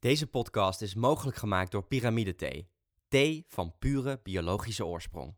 [0.00, 2.68] Deze podcast is mogelijk gemaakt door Pyramide Thee.
[3.08, 5.34] Thee van pure biologische oorsprong.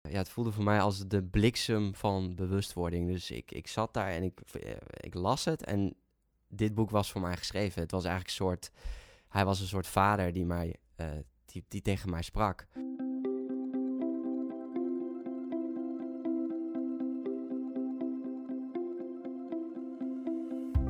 [0.00, 3.08] Ja, het voelde voor mij als de bliksem van bewustwording.
[3.08, 5.94] Dus ik, ik zat daar en ik, eh, ik las het en
[6.48, 7.82] dit boek was voor mij geschreven.
[7.82, 8.70] Het was eigenlijk een soort...
[9.28, 11.06] Hij was een soort vader die, mij, uh,
[11.44, 12.66] die, die tegen mij sprak.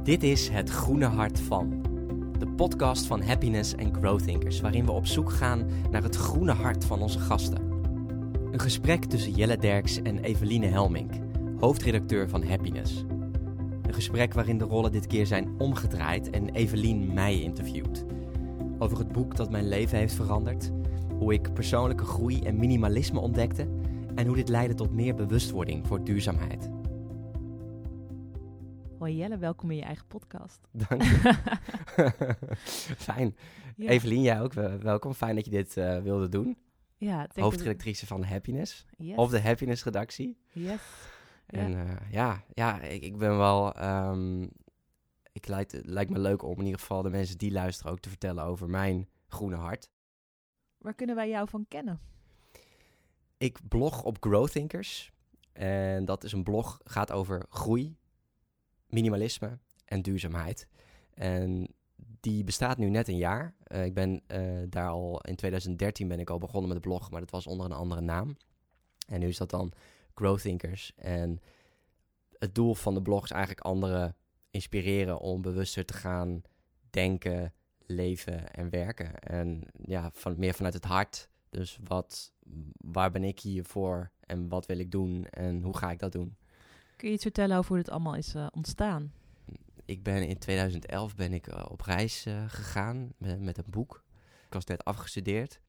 [0.02, 1.91] Dit is Het Groene Hart van.
[2.43, 6.53] De podcast van Happiness en Growth Thinkers, waarin we op zoek gaan naar het groene
[6.53, 7.58] hart van onze gasten.
[8.50, 11.12] Een gesprek tussen Jelle Derks en Eveline Helmink,
[11.58, 13.04] hoofdredacteur van Happiness.
[13.82, 18.04] Een gesprek waarin de rollen dit keer zijn omgedraaid en Eveline mij interviewt.
[18.79, 20.70] Over het boek dat mijn leven heeft veranderd,
[21.18, 23.68] hoe ik persoonlijke groei en minimalisme ontdekte
[24.14, 26.70] en hoe dit leidde tot meer bewustwording voor duurzaamheid.
[29.02, 30.68] Hoi Jelle, welkom in je eigen podcast.
[30.70, 31.34] Dank je.
[33.08, 33.36] Fijn.
[33.77, 33.88] Ja.
[33.88, 35.14] Evelien, jij ook wel- welkom.
[35.14, 36.59] Fijn dat je dit eh, wilde doen.
[36.97, 38.86] Ja, Hoofdredactrice van Happiness.
[38.97, 39.17] Yes.
[39.17, 40.39] Of de Happiness redactie.
[40.53, 40.81] Yes.
[41.47, 41.84] En Ja.
[41.84, 43.75] ja, ja, ja ik, ik ben wel...
[43.75, 44.42] ehm,
[45.33, 48.00] ik lijkt, het lijkt me leuk om in ieder geval de mensen die luisteren ook
[48.00, 49.91] te vertellen over mijn groene hart.
[50.78, 52.00] Waar kunnen wij jou van kennen?
[53.37, 55.12] Ik blog op Growth Thinkers.
[55.53, 57.97] En dat is een blog, gaat over groei,
[58.93, 60.67] minimalisme en duurzaamheid.
[61.15, 61.69] En
[62.21, 63.55] die bestaat nu net een jaar.
[63.65, 67.11] Eh, ik ben eh, daar al in 2013 ben ik al begonnen met de blog,
[67.11, 68.37] maar dat was onder een andere naam.
[69.09, 69.73] En nu is dat dan
[70.15, 70.93] Growth Thinkers.
[70.97, 71.41] En
[72.39, 74.17] het doel van de blog is eigenlijk anderen
[74.51, 76.43] inspireren om bewuster te gaan
[76.91, 77.53] denken,
[77.87, 79.19] leven en werken.
[79.19, 81.29] En ja, van, meer vanuit het hart.
[81.51, 82.33] Dus wat,
[82.77, 86.12] waar ben ik hier voor en wat wil ik doen en hoe ga ik dat
[86.12, 86.37] doen?
[87.11, 89.12] Iets vertellen over hoe dit allemaal is eh, ontstaan?
[89.84, 94.05] Ik ben in 2011 ben ik eh, op reis eh, gegaan met, een boek.
[94.47, 95.61] Ik was net afgestudeerd.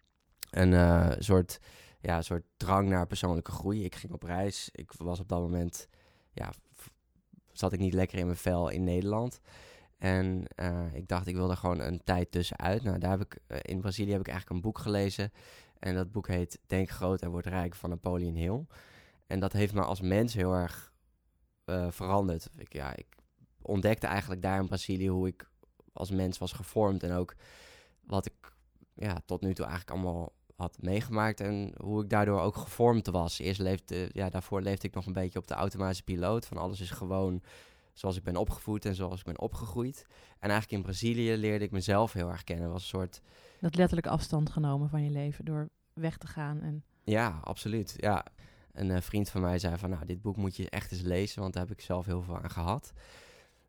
[0.50, 1.59] Een soort,
[2.00, 3.84] ja, soort drang naar persoonlijke groei.
[3.84, 4.69] Ik ging op reis.
[4.72, 5.88] Ik was op dat moment,
[6.31, 6.53] ja,
[7.52, 9.40] zat ik niet lekker in mijn vel in Nederland.
[9.97, 10.46] En
[10.94, 12.84] ik dacht, ik wilde gewoon een tijd tussenuit.
[12.84, 15.31] Nou, daar heb ik, in Brazilië heb ik eigenlijk een boek gelezen.
[15.79, 18.66] En dat boek heet Denk groot en word rijk van Napoleon Hill.
[19.28, 20.93] En dat heeft me als mens heel erg
[21.66, 22.50] eh, veranderd.
[22.57, 23.07] Ik, ja, ik
[23.62, 25.50] ontdekte eigenlijk daar in Brazilië hoe ik
[25.94, 27.03] als mens was gevormd.
[27.03, 27.35] En ook
[28.06, 28.53] wat ik
[28.94, 31.40] ja, tot nu toe eigenlijk allemaal had meegemaakt.
[31.40, 33.40] En hoe ik daardoor ook gevormd was.
[33.40, 36.46] Eerst leefde, ja, daarvoor leefde ik nog een beetje op de automatische piloot.
[36.46, 37.41] Van alles is gewoon
[37.94, 40.06] zoals ik ben opgevoed en zoals ik ben opgegroeid.
[40.40, 42.69] En eigenlijk in Brazilië leerde ik mezelf heel erg kennen.
[42.69, 43.22] Was een soort
[43.59, 46.62] Dat letterlijk afstand genomen van je leven door weg te gaan.
[46.62, 47.94] En Ja, absoluut.
[47.97, 48.25] Ja.
[48.73, 51.41] Een eh, vriend van mij zei van, nou, dit boek moet je echt eens lezen,
[51.41, 52.94] want daar heb ik zelf heel veel aan gehad.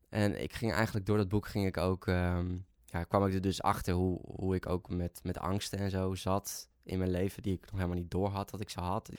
[0.09, 3.41] En ik ging eigenlijk door dat boek ging ik ook, ehm, ja, kwam ik er
[3.41, 7.43] dus achter hoe, hoe ik ook met, met angsten en zo zat in mijn leven,
[7.43, 9.11] die ik nog helemaal niet door had dat ik ze had.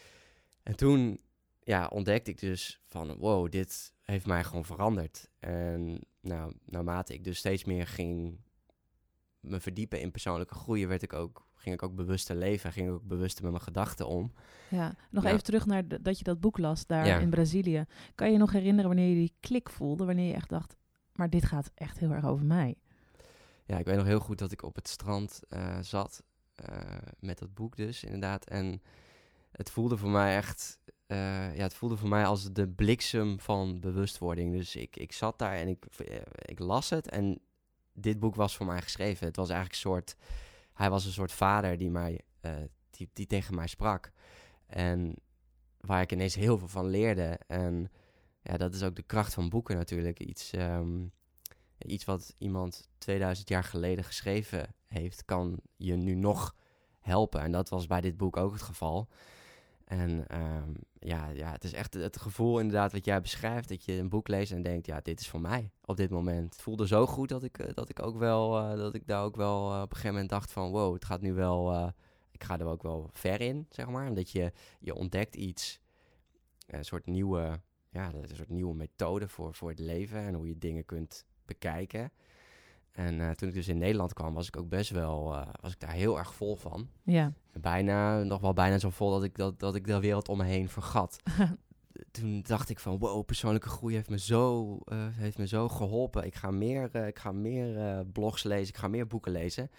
[0.63, 1.19] En toen,
[1.63, 5.29] ja, ontdekte ik dus van, wow, dit heeft mij gewoon veranderd.
[5.40, 8.40] En nou, naarmate ik dus steeds meer ging
[9.40, 12.94] me verdiepen in persoonlijke groei, werd ik ook, ging ik ook bewuster leven, ging ik
[12.94, 14.31] ook bewuster met mijn gedachten om.
[14.70, 17.20] ja, nog even terug naar de- dat je dat boek las daar Ja.
[17.20, 17.86] in Brazilië.
[18.16, 20.06] Kan je je nog herinneren wanneer je die klik voelde?
[20.06, 20.76] Wanneer je echt dacht,
[21.14, 22.76] maar dit gaat echt heel erg over mij.
[23.66, 26.24] Ja, ik weet nog heel goed dat ik op het strand eh, zat
[26.56, 26.78] eh,
[27.20, 28.46] met dat boek dus, inderdaad.
[28.46, 28.82] En
[29.52, 33.80] het voelde voor mij echt, eh, ja, het voelde voor mij als de bliksem van
[33.80, 34.52] bewustwording.
[34.53, 35.86] Dus ik, ik zat daar en ik,
[36.46, 37.40] ik las het en
[37.94, 39.28] dit boek was voor mij geschreven.
[39.28, 40.16] Het was eigenlijk een soort,
[40.75, 42.52] hij was een soort vader die mij, eh,
[42.90, 44.12] die, die tegen mij sprak.
[44.66, 45.16] En
[45.80, 47.40] waar ik ineens heel veel van leerde.
[47.47, 47.91] En
[48.41, 50.19] ja, dat is ook de kracht van boeken natuurlijk.
[50.19, 51.06] Iets, ehm,
[51.78, 56.56] iets wat iemand 2000 jaar geleden geschreven heeft, kan je nu nog
[57.00, 57.41] helpen.
[57.41, 59.08] En dat was bij dit boek ook het geval.
[59.85, 63.94] En ehm, ja, ja, het is echt het gevoel inderdaad wat jij beschrijft, dat je
[63.94, 66.53] een boek leest en denkt, ja, dit is voor mij op dit moment.
[66.53, 69.23] Het voelde zo goed dat ik, eh, dat ik ook wel, eh, dat ik daar
[69.23, 71.91] ook wel eh, op een gegeven moment dacht van, wow, het gaat nu wel,
[72.32, 74.08] ik ga er ook wel ver in, zeg maar.
[74.08, 75.79] Omdat je, je ontdekt iets,
[76.67, 80.58] een soort nieuwe, ja, een soort nieuwe methode voor, voor het leven en hoe je
[80.58, 82.11] dingen kunt bekijken.
[82.96, 85.72] En eh, toen ik dus in Nederland kwam, was ik ook best wel, eh, was
[85.72, 86.90] ik daar heel erg vol van.
[87.03, 90.38] Ja, Bijna, nog wel bijna zo vol dat ik, dat, dat ik de wereld om
[90.38, 91.20] me heen vergat.
[92.12, 96.26] Toen dacht ik van, wow, persoonlijke groei heeft me zo, eh, heeft me zo geholpen.
[96.26, 99.72] Ik ga meer, ik ga meer blogs lezen, ik ga meer boeken lezen.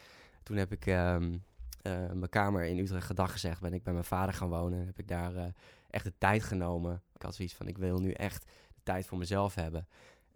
[0.43, 1.37] Toen heb ik ehm,
[1.83, 3.61] eh, mijn kamer in Utrecht gedag gezegd.
[3.61, 4.87] Ben ik bij mijn vader gaan wonen.
[4.87, 5.53] Heb ik daar
[5.91, 7.03] echt de tijd genomen.
[7.15, 9.87] Ik had zoiets van, ik wil nu echt de tijd voor mezelf hebben.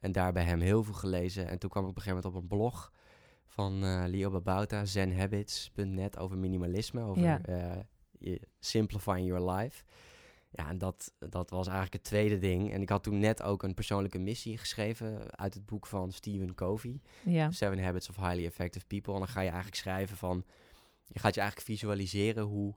[0.00, 1.48] En daar bij hem heel veel gelezen.
[1.48, 2.92] En toen kwam ik op een gegeven moment op een blog
[3.46, 7.40] van eh, Leo Babauta, zenhabits.net over minimalisme, over Ja.
[7.42, 9.84] eh, simplifying your life.
[10.52, 12.72] Ja, en dat, dat was eigenlijk het tweede ding.
[12.72, 16.54] En ik had toen net ook een persoonlijke missie geschreven uit het boek van Stephen
[16.54, 17.00] Covey.
[17.24, 17.50] Ja.
[17.50, 19.12] Seven Habits of Highly Effective People.
[19.12, 20.44] En dan ga je eigenlijk schrijven van...
[21.06, 22.74] Je gaat je eigenlijk visualiseren hoe,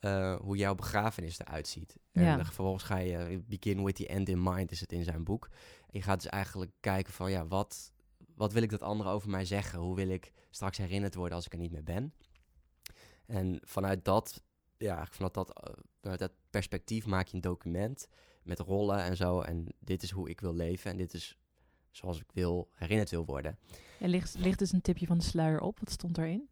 [0.00, 1.96] eh, hoe jouw begrafenis eruit ziet.
[2.12, 2.44] En Ja.
[2.44, 3.42] vervolgens ga je...
[3.46, 5.48] Begin with the end in mind is het in zijn boek.
[5.94, 7.30] En je gaat dus eigenlijk kijken van...
[7.30, 7.92] Ja, wat,
[8.34, 9.78] wat wil ik dat anderen over mij zeggen?
[9.78, 12.14] Hoe wil ik straks herinnerd worden als ik er niet meer ben?
[13.26, 14.42] En vanuit dat...
[14.76, 18.08] Ja, vanuit dat, eh, vanuit dat perspectief maak je een document
[18.42, 19.40] met rollen en zo.
[19.40, 21.38] En dit is hoe ik wil leven en dit is
[21.90, 23.58] zoals ik wil herinnerd wil worden.
[24.00, 25.78] Er ligt, ligt dus een tipje van de sluier op.
[25.78, 26.48] Wat stond erin?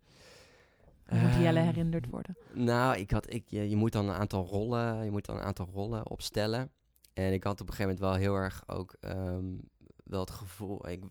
[1.06, 2.36] Hoe moet Jelle Ehm, herinnerd worden?
[2.52, 5.42] Nou, ik had, ik, je, je moet dan een aantal rollen, je moet dan een
[5.42, 6.70] aantal rollen opstellen.
[7.12, 9.54] En ik had op een gegeven moment wel heel erg ook ehm,
[10.04, 11.04] wel het gevoel, ik,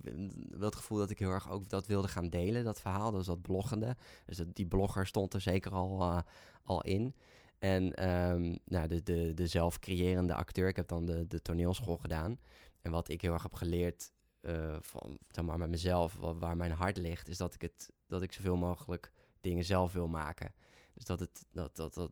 [0.59, 3.42] het gevoel dat ik heel erg ook dat wilde gaan delen, dat verhaal, dus dat
[3.42, 3.95] bloggende.
[4.25, 6.19] Dus die blogger stond er zeker al, eh,
[6.63, 7.15] al in.
[7.59, 12.39] En ehm, nou, de, de, de acteur, ik heb dan de, de toneelschool gedaan.
[12.81, 14.12] En wat ik heel erg heb geleerd
[14.42, 17.92] eh, van, zeg maar, met mezelf, wa- waar mijn hart ligt, is dat ik, het,
[18.07, 19.12] dat ik zoveel mogelijk
[19.42, 20.53] dingen zelf wil maken.
[20.94, 22.12] Dus dat het, dat, dat, dat,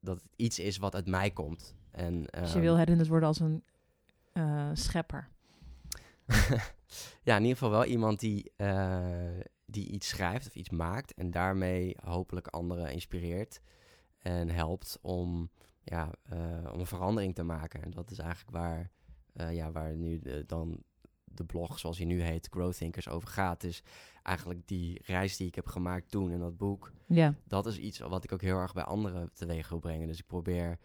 [0.00, 1.74] dat het iets is wat uit mij komt.
[1.90, 3.64] En, Dus je ehm, wil herinnerd worden als een
[4.32, 5.28] eh, schepper.
[7.22, 11.30] ja, in ieder geval wel iemand die, eh, die iets schrijft of iets maakt en
[11.30, 13.60] daarmee hopelijk anderen inspireert
[14.18, 15.50] en helpt om,
[15.82, 17.82] ja, eh, om een verandering te maken.
[17.82, 18.90] En dat is eigenlijk waar,
[19.52, 20.82] ja, waar nu de- dan
[21.24, 23.64] de blog, zoals hij nu heet, Growth Thinkers, over gaat.
[23.64, 23.82] Is
[24.30, 26.92] eigenlijk die reis die ik heb gemaakt toen in dat boek.
[27.06, 27.34] Ja.
[27.44, 30.06] Dat is iets wat ik ook heel erg bij anderen teweeg wil brengen.
[30.06, 30.78] Dus ik probeer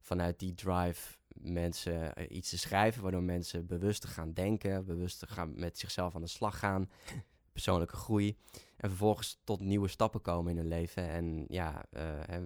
[0.00, 5.26] vanuit die drive mensen eh, iets te schrijven, waardoor mensen bewust gaan denken, bewust te
[5.26, 6.90] gaan met zichzelf aan de slag gaan,
[7.52, 8.36] persoonlijke groei.
[8.76, 11.08] En vervolgens tot nieuwe stappen komen in hun leven.
[11.08, 11.84] En ja,
[12.26, 12.40] hè,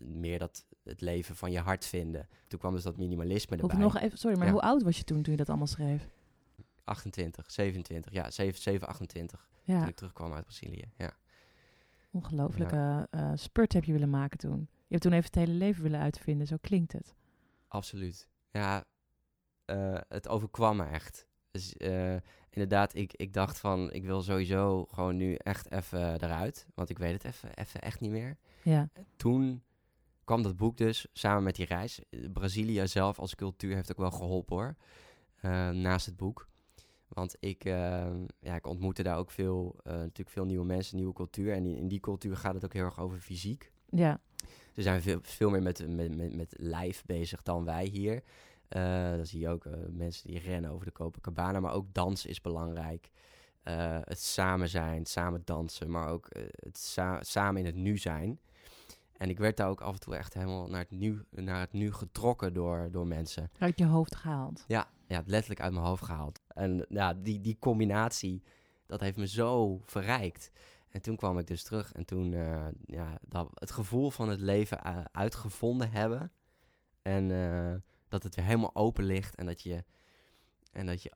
[0.00, 2.28] meer dat het leven van je hart vinden.
[2.48, 3.76] Toen kwam dus dat minimalisme erbij.
[3.78, 4.52] nog even, sorry, maar Ja.
[4.52, 6.08] hoe oud was je toen toen je dat allemaal schreef?
[6.86, 9.48] 28, 27, ja, 7, 7 28.
[9.64, 10.92] Toen Ja, ik terugkwam uit Brazilië.
[10.96, 11.16] Ja.
[12.10, 14.58] ongelooflijke eh spurt heb je willen maken toen.
[14.60, 17.14] Je hebt toen even het hele leven willen uitvinden, zo klinkt het.
[17.68, 18.28] Absoluut.
[18.50, 18.84] Ja,
[19.64, 21.26] eh, het overkwam me echt.
[21.50, 21.72] Dus
[22.50, 26.66] inderdaad, ik, ik dacht van, ik wil sowieso gewoon nu echt even eruit.
[26.74, 28.36] Want ik weet het even, even echt niet meer.
[28.62, 29.62] Ja, Toen
[30.24, 32.00] kwam dat boek dus, samen met die reis.
[32.32, 34.76] Brazilië zelf als cultuur heeft ook wel geholpen hoor.
[35.72, 36.48] naast het boek.
[37.08, 38.06] Want ik, eh,
[38.40, 41.52] ja, ik ontmoette daar ook veel, eh, natuurlijk veel nieuwe mensen, nieuwe cultuur.
[41.52, 43.72] En in, in die cultuur gaat het ook heel erg over fysiek.
[43.90, 44.20] ja,
[44.74, 48.22] Ze zijn veel, veel meer met, met, met, met lijf bezig dan wij hier.
[48.68, 51.60] Eh, dan zie je ook eh, mensen die rennen over de Copacabana.
[51.60, 53.10] Maar ook dansen is belangrijk.
[54.04, 55.90] Het samen zijn, het samen dansen.
[55.90, 58.40] Maar ook het sa- samen in het nu zijn.
[59.16, 61.72] En ik werd daar ook af en toe echt helemaal naar het nu, naar het
[61.72, 63.50] nu getrokken door, door mensen.
[63.58, 64.64] uit je hoofd gehaald.
[64.66, 66.40] Ja, ja, letterlijk uit mijn hoofd gehaald.
[66.48, 68.42] En ja, die, die combinatie,
[68.86, 70.50] dat heeft me zo verrijkt.
[70.88, 74.40] En toen kwam ik dus terug en toen eh, ja, dat, het gevoel van het
[74.40, 76.32] leven eh, uitgevonden hebben.
[77.02, 77.74] En eh,
[78.08, 79.84] dat het weer helemaal open ligt en dat je,
[80.72, 81.12] en dat je,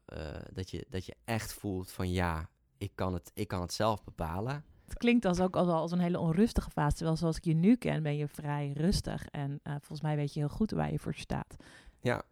[0.52, 2.48] dat je, dat je echt voelt van ja,
[2.78, 4.64] ik kan het, ik kan het zelf bepalen.
[4.84, 6.96] Het klinkt als ook als, als een hele onrustige fase.
[6.96, 9.26] Terwijl zoals ik je nu ken, ben je vrij rustig.
[9.26, 11.56] En volgens mij weet je heel goed waar je voor staat.
[12.00, 12.22] Ja.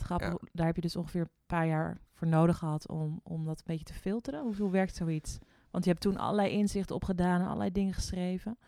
[0.00, 0.48] Het grappig, Ja.
[0.52, 3.64] daar heb je dus ongeveer een paar jaar voor nodig gehad om, om dat een
[3.66, 4.42] beetje te filteren.
[4.42, 5.38] Hoe, hoe werkt zoiets?
[5.70, 8.58] Want je hebt toen allerlei inzichten opgedaan en allerlei dingen geschreven.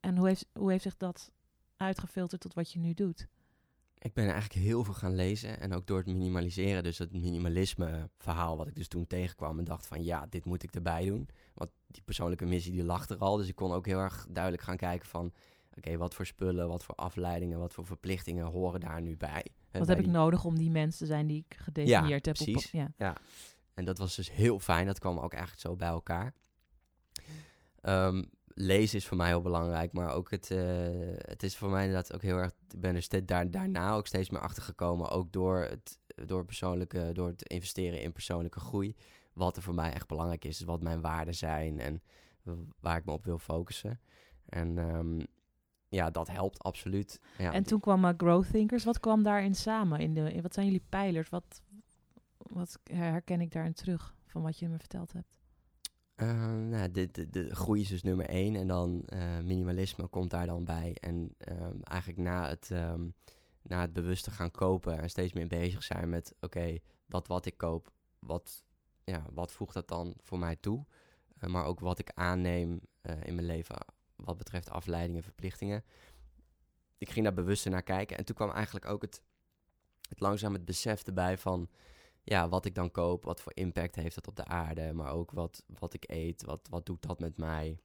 [0.00, 1.30] En hoe heeft, hoe heeft zich dat
[1.76, 3.28] uitgefilterd tot wat je nu doet?
[3.98, 8.10] Ik ben eigenlijk heel veel gaan lezen en ook door het minimaliseren, dus het minimalisme
[8.18, 11.28] verhaal wat ik dus toen tegenkwam en dacht van ja, dit moet ik erbij doen.
[11.54, 14.62] Want die persoonlijke missie die lag er al, dus ik kon ook heel erg duidelijk
[14.62, 15.32] gaan kijken van
[15.76, 19.46] oké, wat voor spullen, wat voor afleidingen, wat voor verplichtingen horen daar nu bij.
[19.78, 22.40] Wat heb ik die- nodig om die mensen te zijn die ik gedefinieerd heb?
[22.40, 22.70] op- precies.
[22.96, 23.16] ja.
[23.74, 26.34] En dat was dus heel fijn, dat kwam ook eigenlijk zo bij elkaar.
[27.80, 30.58] Ehm, lezen is voor mij heel belangrijk, maar ook het, eh,
[31.16, 34.06] het is voor mij inderdaad ook heel erg, ik ben er steeds daar, daarna ook
[34.06, 38.96] steeds meer achter gekomen, ook door het, door persoonlijke, door het investeren in persoonlijke groei,
[39.32, 42.02] wat er voor mij echt belangrijk is, wat mijn waarden zijn en
[42.80, 44.00] waar ik me op wil focussen.
[44.48, 45.20] En ehm,
[45.92, 47.20] ja, dat helpt absoluut.
[47.38, 48.84] Ja, En toen kwam uh, Growth Thinkers.
[48.84, 50.00] Wat kwam daarin samen?
[50.00, 51.28] In de, in, wat zijn jullie pijlers?
[51.28, 51.62] Wat,
[52.36, 55.40] wat herken ik daarin terug van wat je me verteld hebt?
[56.14, 58.56] Eh, nou, de, de, de groei is dus nummer één.
[58.56, 60.96] En dan eh, minimalisme komt daar dan bij.
[61.00, 63.08] En ehm, eigenlijk na het, ehm,
[63.62, 66.34] na het bewust te gaan kopen en steeds meer bezig zijn met...
[66.40, 68.64] oké, dat wat ik koop, wat,
[69.04, 70.84] ja, wat voegt dat dan voor mij toe?
[71.42, 73.76] eh, maar ook wat ik aanneem eh, in mijn leven
[74.16, 75.84] wat betreft afleidingen en verplichtingen.
[76.98, 79.22] Ik ging daar bewuster naar kijken en toen kwam eigenlijk ook het,
[80.08, 81.68] het langzaam het besef erbij van
[82.24, 85.30] ja, wat ik dan koop, wat voor impact heeft dat op de aarde, maar ook
[85.30, 87.78] wat, wat ik eet, wat, wat doet dat met mij.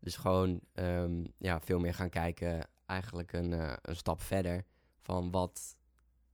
[0.00, 4.64] Dus gewoon ehm, ja, veel meer gaan kijken, eigenlijk een, eh, een stap verder
[4.98, 5.76] van wat,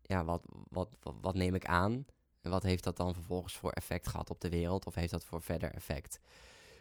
[0.02, 2.06] ja, wat, wat, wat neem ik aan
[2.40, 5.24] en wat heeft dat dan vervolgens voor effect gehad op de wereld of heeft dat
[5.24, 6.20] voor verder effect.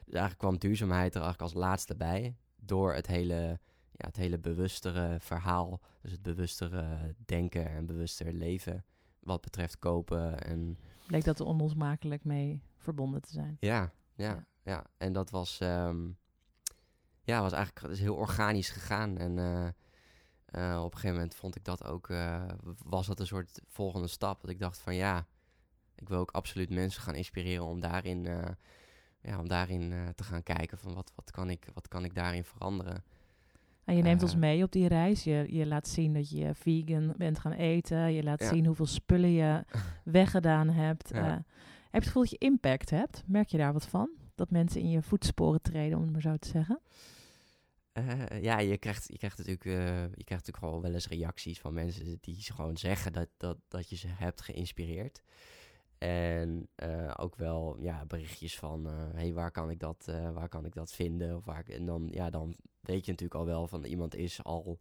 [0.07, 3.59] Dus eigenlijk kwam duurzaamheid er eigenlijk als laatste bij door het hele,
[3.91, 8.85] ja, het hele bewustere verhaal, dus het bewustere denken en bewuster leven
[9.19, 13.57] wat betreft kopen en Bleek dat er onlosmakelijk mee verbonden te zijn.
[13.59, 14.45] ja, ja, Ja.
[14.63, 14.85] ja.
[14.97, 16.09] En dat was, ehm,
[17.21, 19.17] ja, was eigenlijk is heel organisch gegaan.
[19.17, 19.67] En eh,
[20.45, 22.47] eh, op een gegeven moment vond ik dat ook, eh,
[22.83, 24.41] was dat een soort volgende stap.
[24.41, 25.27] Dat ik dacht van ja,
[25.95, 28.27] ik wil ook absoluut mensen gaan inspireren om daarin,
[29.27, 32.15] ja, om daarin eh, te gaan kijken van wat, wat, kan ik, wat kan ik
[32.15, 33.03] daarin veranderen.
[33.85, 34.27] En je neemt Eh.
[34.27, 35.23] ons mee op die reis.
[35.23, 38.13] Je, je laat zien dat je vegan bent gaan eten.
[38.13, 38.49] Je laat Ja.
[38.49, 39.63] zien hoeveel spullen je
[40.03, 41.09] weggedaan hebt.
[41.13, 41.27] Ja.
[41.27, 41.45] Eh, heb
[41.91, 43.23] je het gevoel dat je impact hebt?
[43.25, 44.09] Merk je daar wat van?
[44.35, 46.79] Dat mensen in je voetsporen treden, om het maar zo te zeggen?
[47.91, 51.59] Eh, ja, je krijgt, je, krijgt natuurlijk, eh, je krijgt natuurlijk gewoon wel eens reacties
[51.59, 55.21] van mensen die gewoon zeggen dat, dat, dat je ze hebt geïnspireerd.
[55.97, 60.49] En eh, ook wel ja, berichtjes van, hé, hey, waar, kan ik dat, eh, waar
[60.49, 61.35] kan ik dat vinden?
[61.35, 64.79] Of waar, en dan, ja, dan weet je natuurlijk al wel van iemand is al,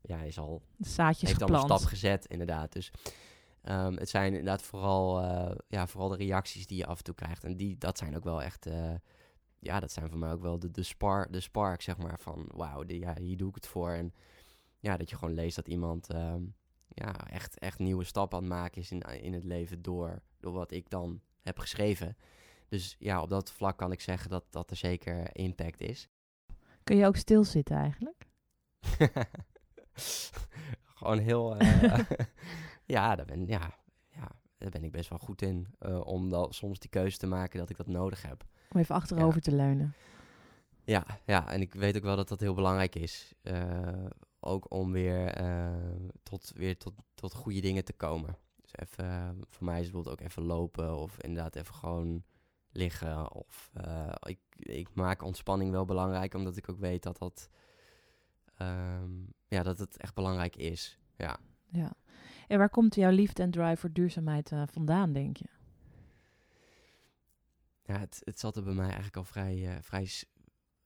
[0.00, 1.80] ja, is al zaadjes heeft al een geplant.
[1.80, 2.72] stap gezet, inderdaad.
[2.72, 2.90] Dus
[3.62, 5.22] ehm, het zijn inderdaad vooral,
[5.68, 7.44] ja, vooral de reacties die je af en toe krijgt.
[7.44, 8.68] En die, dat zijn ook wel echt,
[9.58, 12.48] ja, dat zijn voor mij ook wel de, de, spar, de spark, zeg maar, van
[12.54, 13.90] wauw, ja, hier doe ik het voor.
[13.90, 14.14] En
[14.78, 16.42] ja, dat je gewoon leest dat iemand ehm,
[16.88, 20.52] ja, echt, echt nieuwe stappen aan het maken is in, in het leven door, door
[20.52, 22.16] wat ik dan heb geschreven.
[22.68, 26.08] Dus ja, op dat vlak kan ik zeggen dat, dat er zeker impact is.
[26.84, 28.26] Kun je ook stilzitten eigenlijk?
[30.94, 31.56] Gewoon heel.
[31.56, 31.98] eh,
[32.96, 33.74] ja, daar ben, ja,
[34.08, 34.28] ja,
[34.58, 35.66] daar ben ik best wel goed in.
[35.78, 38.44] eh, om dan soms die keuze te maken dat ik dat nodig heb.
[38.70, 39.94] Om even achterover te leunen.
[40.84, 43.34] Ja, ja, en ik weet ook wel dat dat heel belangrijk is.
[43.42, 44.04] eh,
[44.46, 45.74] ook om weer, eh,
[46.22, 48.36] tot, weer tot, tot goede dingen te komen.
[48.60, 52.24] Dus even, eh, voor mij is het bijvoorbeeld ook even lopen of inderdaad even gewoon
[52.70, 53.32] liggen.
[53.32, 57.48] Of eh, ik, ik maak ontspanning wel belangrijk, omdat ik ook weet dat dat,
[58.56, 59.12] ehm,
[59.48, 60.98] ja, dat het echt belangrijk is.
[61.16, 61.38] Ja.
[61.66, 61.92] Ja.
[62.48, 65.56] En waar komt jouw liefde en drive voor duurzaamheid vandaan, denk je?
[67.86, 70.08] Ja, het, het zat er bij mij eigenlijk al vrij, eh, vrij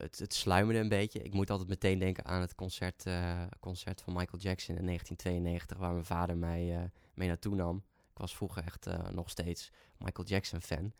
[0.00, 1.23] het, het sluimerde een beetje.
[1.23, 5.78] Ik moet altijd meteen denken aan het concert, eh, concert van Michael Jackson in 1992,
[5.78, 6.83] waar mijn vader mij eh,
[7.14, 7.76] mee naartoe nam.
[8.12, 10.92] Ik was vroeger echt eh, nog steeds Michael Jackson fan.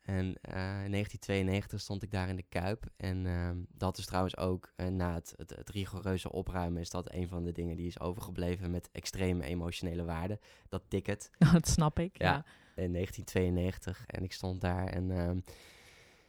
[0.00, 2.86] En in 1992 stond ik daar in de Kuip.
[2.96, 7.28] En ehm, dat is trouwens ook, na het, het, het rigoureuze opruimen, is dat een
[7.28, 10.38] van de dingen die is overgebleven met extreme emotionele waarde.
[10.68, 12.18] Dat ticket dat snap ik.
[12.18, 12.32] Ja.
[12.32, 12.44] Ja.
[12.82, 14.06] in 1992.
[14.06, 15.38] En ik stond daar en ehm,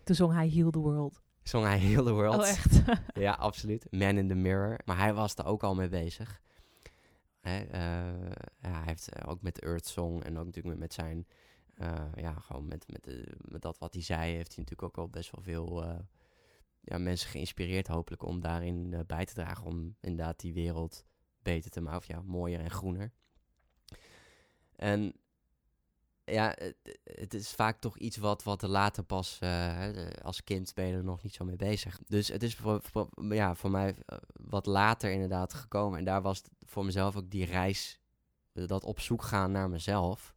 [0.03, 1.21] Toen zong hij Heal the World.
[1.47, 2.41] Zong hij Heal the World.
[2.41, 2.81] Oh, echt?
[3.13, 3.87] Ja, absoluut.
[3.91, 4.79] Man in the Mirror.
[4.85, 6.41] Maar hij was er ook al mee bezig.
[7.39, 8.29] Hè, eh,
[8.61, 11.27] ja, hij heeft eh, ook met de Earth Song en ook natuurlijk met, met zijn...
[11.75, 14.33] eh, ja, gewoon met, met, de- met dat wat hij zei...
[14.33, 15.83] heeft hij natuurlijk ook wel best wel veel
[16.81, 17.87] ja, mensen geïnspireerd...
[17.87, 19.65] hopelijk om daarin bij te dragen...
[19.65, 21.05] om inderdaad die wereld
[21.41, 21.97] beter te maken.
[21.99, 23.11] Of ja, mooier en groener.
[24.75, 25.13] En
[26.31, 29.87] ja, het, het is vaak toch iets wat, wat er later pas, eh,
[30.21, 31.99] als kind ben je er nog niet zo mee bezig.
[32.07, 35.99] Dus het is voor, voor- ja, voor mij eh, wat later inderdaad gekomen.
[35.99, 37.99] En daar was voor mezelf ook die reis,
[38.53, 40.33] dat op zoek gaan naar mezelf,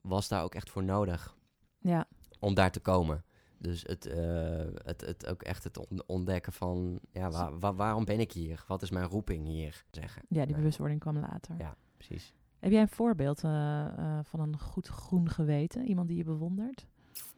[0.00, 1.36] was daar ook echt voor nodig
[1.78, 2.08] Ja.
[2.38, 3.24] om daar te komen.
[3.58, 8.04] Dus het, eh, het, het ook echt het on- ontdekken van, ja, waar, waar- waarom
[8.04, 8.64] ben ik hier?
[8.68, 9.84] Wat is mijn roeping hier?
[9.90, 10.22] Zeggen.
[10.28, 11.54] ja, die bewustwording kwam later.
[11.58, 11.76] Ja.
[11.96, 12.34] Precies.
[12.64, 15.86] Heb jij een voorbeeld eh, eh, van een goed groen geweten?
[15.86, 16.86] Iemand die je bewondert?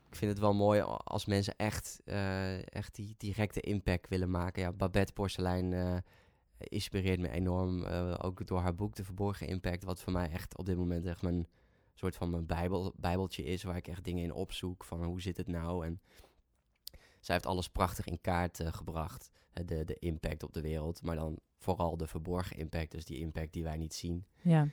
[0.09, 4.63] Ik vind het wel mooi als mensen echt, eh, echt die directe impact willen maken.
[4.63, 6.03] Ja, Babette Porselein
[6.59, 7.85] inspireert me enorm.
[8.17, 9.85] ook door haar boek De Verborgen Impact.
[9.85, 11.47] Wat voor mij echt op dit moment echt mijn
[11.95, 13.63] soort van mijn bijbel, bijbeltje is.
[13.63, 14.85] Waar ik echt dingen in opzoek.
[14.85, 15.87] Van hoe zit het nou?
[15.87, 16.01] En
[17.21, 19.31] zij heeft alles prachtig in kaart gebracht.
[19.53, 21.03] de, de impact op de wereld.
[21.03, 22.91] Maar dan vooral de verborgen impact.
[22.91, 24.25] Dus die impact die wij niet zien.
[24.43, 24.69] Ja.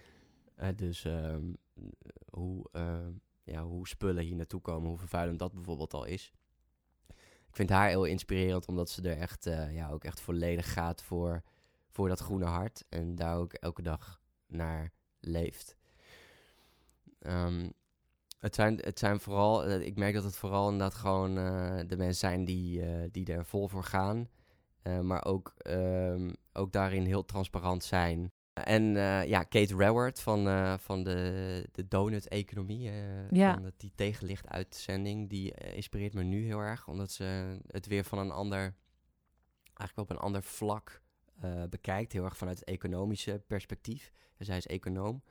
[0.76, 1.54] Dus ehm,
[2.30, 3.12] hoe, ehm,
[3.44, 6.32] ja, hoe spullen hier naartoe komen, hoe vervuilend dat bijvoorbeeld al is.
[7.48, 11.04] Ik vind haar heel inspirerend, omdat ze er echt, eh, ja, ook echt volledig gaat
[11.04, 11.42] voor,
[11.90, 12.86] voor dat groene hart.
[12.90, 15.76] En daar ook elke dag naar leeft.
[17.20, 17.70] Ehm,
[18.40, 21.98] Het zijn, het zijn vooral, eh, ik merk dat het vooral inderdaad gewoon eh, de
[21.98, 24.30] mensen zijn die, die er vol voor gaan.
[25.02, 25.54] Maar ook,
[26.54, 28.32] ook daarin heel transparant zijn.
[28.54, 33.54] En eh, ja, Kate Raworth van, eh, van de, de Donut-economie, eh, Ja.
[33.54, 36.88] van de, die tegenlicht-uitzending, die inspireert me nu heel erg.
[36.88, 38.76] Omdat ze het weer van een ander,
[39.74, 41.02] eigenlijk op een ander vlak
[41.70, 42.12] bekijkt.
[42.12, 44.12] Heel erg vanuit het economische perspectief.
[44.38, 45.24] En zij is econoom.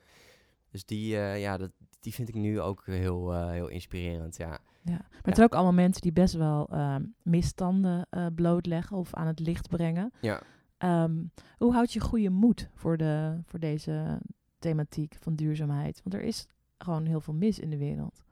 [0.71, 4.59] Dus die, ja, dat, die vind ik nu ook heel, heel inspirerend, ja.
[4.85, 4.93] Ja.
[4.93, 9.39] Maar het zijn ook allemaal mensen die best wel ehm, misstanden blootleggen of aan het
[9.39, 10.13] licht brengen.
[10.21, 10.43] Ja,
[10.83, 11.25] Ehm,
[11.59, 14.21] hoe houd je goede moed voor, de, voor deze
[14.59, 16.01] thematiek van duurzaamheid?
[16.05, 16.47] Want er is
[16.79, 18.23] gewoon heel veel mis in de wereld.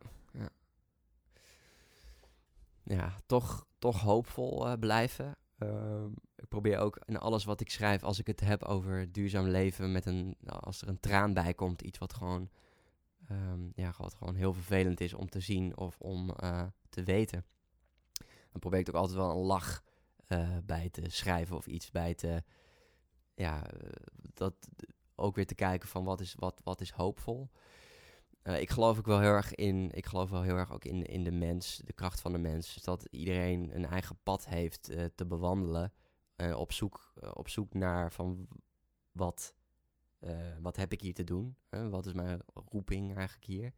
[2.83, 5.37] ja toch, toch hoopvol eh, blijven.
[5.59, 9.47] Ehm, ik probeer ook in alles wat ik schrijf, als ik het heb over duurzaam
[9.47, 12.51] leven, met een, nou, als er een traan bij komt, iets wat gewoon,
[13.29, 17.45] ehm, ja, wat gewoon heel vervelend is om te zien of om eh, te weten.
[18.51, 19.83] Dan probeer ik ook altijd wel een lach
[20.31, 22.43] eh, bij te schrijven of iets bij te,
[23.35, 23.67] ja,
[24.35, 24.55] dat
[25.15, 27.51] ook weer te kijken van wat is, wat, wat is hoopvol.
[28.43, 31.05] Eh, ik geloof ook wel heel erg in, ik geloof wel heel erg ook in,
[31.07, 32.75] in de mens, de kracht van de mens.
[32.75, 35.93] Dus dat iedereen een eigen pad heeft eh, te bewandelen.
[36.55, 38.49] op, zoek, op zoek naar van
[39.13, 39.55] wat,
[40.61, 41.57] wat heb ik hier te doen?
[41.91, 43.73] wat is mijn roeping eigenlijk hier?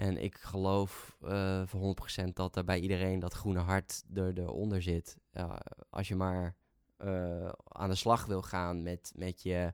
[0.00, 4.82] En ik geloof eh voor 100% dat er bij iedereen dat groene hart er, eronder
[4.82, 5.18] zit.
[5.32, 6.56] Ja, als je maar
[6.96, 9.72] eh, aan de slag wil gaan met, met je,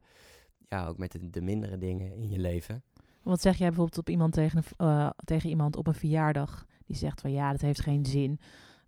[0.68, 2.83] ja, ook met de, de mindere dingen in je leven.
[3.23, 7.21] Wat zeg jij bijvoorbeeld op iemand tegen, eh, tegen iemand op een verjaardag die zegt
[7.21, 8.40] van ja, het heeft geen zin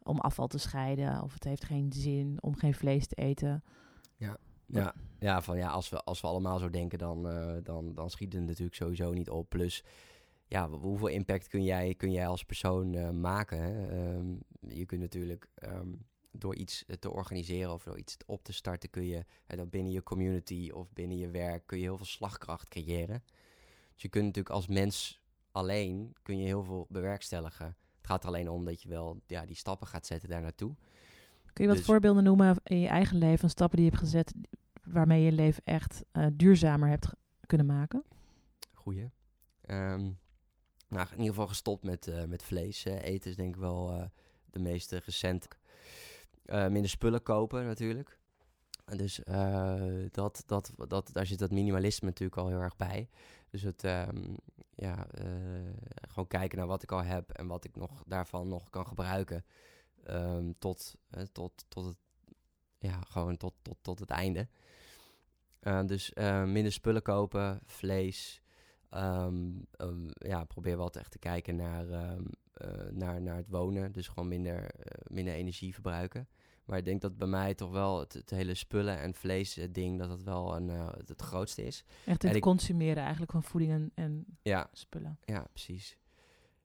[0.03, 3.65] om afval te scheiden of het heeft geen zin om geen vlees te eten.
[4.17, 7.23] Ja, ja, van ja, als we, als we allemaal zo denken, dan,
[7.63, 9.49] dan, dan schiet het natuurlijk sowieso niet op.
[9.49, 9.85] Plus,
[10.49, 13.59] ja, hoeveel impact kun jij, kun jij als persoon eh, maken?
[13.63, 13.89] Hè?
[13.89, 15.93] Ehm, je kunt natuurlijk ehm,
[16.31, 19.93] door iets te organiseren of door iets op te starten, kun je eh, dan binnen
[19.93, 23.23] je community of binnen je werk kun je heel veel slagkracht creëren.
[23.93, 27.67] Dus je kunt natuurlijk als mens alleen kun je heel veel bewerkstelligen.
[27.67, 30.75] Het gaat er alleen om dat je wel ja, die stappen gaat zetten daar naartoe.
[31.53, 34.03] Kun je wat Dus- voorbeelden noemen in je eigen leven van stappen die je hebt
[34.05, 34.35] gezet
[34.85, 37.13] waarmee je je leven echt eh, duurzamer hebt
[37.47, 38.05] kunnen maken?
[38.73, 39.11] Goeie.
[39.61, 40.11] Ehm,
[40.89, 43.91] nou, in ieder geval gestopt met, eh, met vlees eh, eten is denk ik wel
[43.93, 44.05] eh,
[44.51, 45.49] de meest recente.
[46.45, 48.19] Eh, minder spullen kopen natuurlijk.
[48.97, 49.21] Dus
[50.11, 53.09] dat, dat, dat, daar zit dat minimalisme natuurlijk al heel erg bij.
[53.51, 54.35] Dus het ehm,
[54.75, 55.07] ja,
[56.09, 59.45] gewoon kijken naar wat ik al heb en wat ik nog daarvan nog kan gebruiken.
[60.05, 60.95] ehm, tot,
[61.33, 61.97] tot, tot het
[62.79, 64.49] ja, gewoon tot, tot, tot het einde.
[65.87, 66.13] Dus
[66.45, 68.43] minder spullen kopen, vlees.
[68.91, 73.93] Ehm, ehm, ja, probeer wel echt te kijken naar, ehm, eh, naar, naar het wonen.
[73.93, 76.29] Dus gewoon minder, eh, minder energie verbruiken.
[76.65, 79.69] Maar ik denk dat bij mij toch wel het, het hele spullen en vlees eh,
[79.73, 81.85] ding, dat dat wel een, het, grootste is.
[82.07, 85.19] Echt het ik- consumeren eigenlijk van voeding en, en Ja, spullen.
[85.25, 85.97] ja, precies.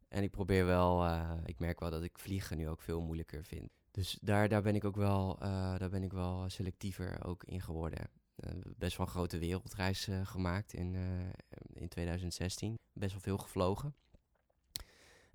[0.07, 1.05] En ik probeer wel,
[1.45, 3.69] ik merk wel dat ik vliegen nu ook veel moeilijker vind.
[3.91, 5.37] Dus daar, daar ben ik ook wel,
[5.77, 8.09] daar ben ik wel selectiever ook in geworden.
[8.35, 12.79] Eh, best wel een grote wereldreis eh, gemaakt in, eh, in 2016.
[12.93, 13.95] Best wel veel gevlogen.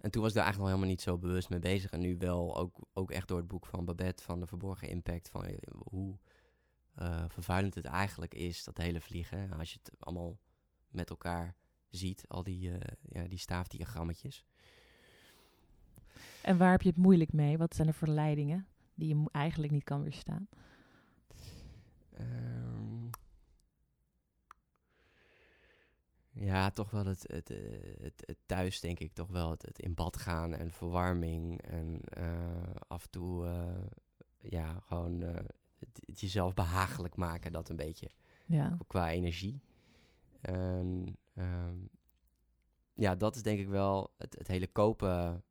[0.00, 1.90] En toen was ik daar eigenlijk nog helemaal niet zo bewust mee bezig.
[1.90, 5.28] En nu wel, ook, ook echt door het boek van Babette, van de verborgen impact.
[5.28, 6.18] Van hoe
[7.28, 9.52] vervuilend het eigenlijk is, dat hele vliegen.
[9.52, 10.38] Als je het allemaal
[10.88, 11.56] met elkaar
[11.88, 12.70] ziet, al die,
[13.02, 14.44] ja, die staafdiagrammetjes.
[16.42, 17.58] En waar heb je het moeilijk mee?
[17.58, 20.48] Wat zijn de verleidingen die je eigenlijk niet kan weerstaan?
[26.40, 27.58] Ja, toch wel het, het, eh,
[28.00, 29.12] het, het thuis, denk ik.
[29.12, 31.62] Toch wel het, het in bad gaan en verwarming.
[31.62, 33.86] En eh, af en toe, eh,
[34.38, 37.52] ja, gewoon het, het jezelf behagelijk maken.
[37.52, 38.10] Dat een beetje.
[38.46, 38.78] Ja.
[38.86, 39.60] Qua energie.
[40.40, 41.76] En ehm,
[42.94, 45.42] ja, dat is denk ik wel het, het hele kopen.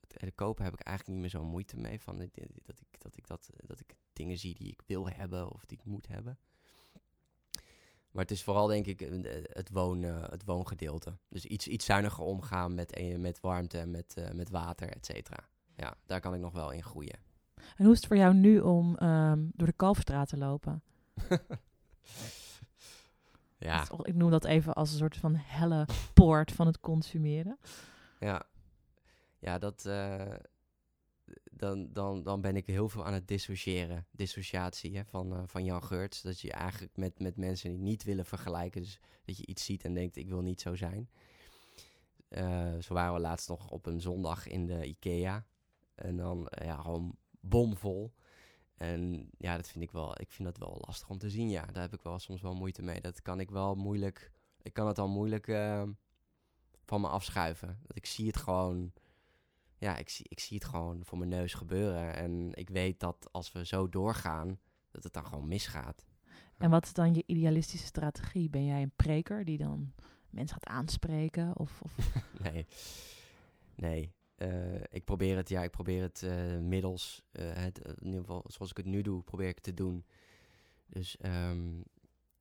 [0.00, 2.00] Het hele kopen heb ik eigenlijk niet meer zo'n moeite mee.
[2.00, 5.50] Van dat, dat, ik, dat, ik dat, dat ik dingen zie die ik wil hebben
[5.50, 6.38] of die ik moet hebben.
[8.10, 11.16] Maar het is vooral denk ik eh, het, woon, eh, het woongedeelte.
[11.28, 15.48] Dus iets, iets zuiniger omgaan met, eh, met warmte en met, met water, et cetera.
[15.76, 17.18] Ja, daar kan ik nog wel in groeien.
[17.76, 20.82] En hoe is het voor jou nu om ehm, door de Kalfstraat te lopen?
[23.58, 27.58] ja, is Ik noem dat even als een soort van helle poort van het consumeren.
[28.18, 28.42] Ja,
[29.38, 29.82] ja dat,
[31.60, 34.06] dan, dan, dan ben ik heel veel aan het dissociëren.
[34.10, 36.22] Dissociatie hè, van, eh, van Jan Geurts.
[36.22, 38.82] Dat je eigenlijk met, met mensen die niet willen vergelijken.
[38.82, 41.10] Dus dat je iets ziet en denkt, ik wil niet zo zijn.
[42.28, 45.46] Eh, zo waren we laatst nog op een zondag in de IKEA.
[45.94, 48.12] En dan eh, ja, gewoon bomvol.
[48.76, 51.50] En ja, dat vind ik wel, ik vind dat wel lastig om te zien.
[51.50, 53.00] Ja, daar heb ik wel soms wel moeite mee.
[53.00, 55.46] Dat kan ik wel moeilijk, ik kan het al moeilijk
[56.84, 57.78] van me afschuiven.
[57.86, 58.92] Dat ik zie het gewoon,
[59.80, 62.14] ja, ik zie, ik zie het gewoon voor mijn neus gebeuren.
[62.14, 64.58] En ik weet dat als we zo doorgaan,
[64.90, 66.06] dat het dan gewoon misgaat.
[66.56, 68.50] En wat is dan je idealistische strategie?
[68.50, 69.92] Ben jij een preker die dan
[70.30, 71.58] mensen gaat aanspreken?
[71.58, 72.14] Of, of...
[72.44, 72.66] nee,
[73.74, 74.12] nee.
[74.34, 78.44] Eh, ik probeer het, ja, ik probeer het eh, middels, eh, het, in ieder geval
[78.46, 80.06] zoals ik het nu doe, probeer ik het te doen.
[80.86, 81.80] Dus ehm,